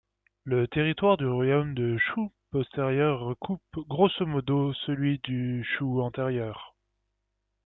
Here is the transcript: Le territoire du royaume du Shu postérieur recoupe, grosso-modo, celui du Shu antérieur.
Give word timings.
Le 0.45 0.67
territoire 0.67 1.15
du 1.15 1.27
royaume 1.27 1.75
du 1.75 1.99
Shu 1.99 2.31
postérieur 2.49 3.19
recoupe, 3.19 3.61
grosso-modo, 3.87 4.73
celui 4.73 5.19
du 5.19 5.63
Shu 5.63 5.83
antérieur. 6.01 6.73